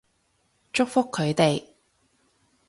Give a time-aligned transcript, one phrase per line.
[0.73, 1.63] 祝福佢哋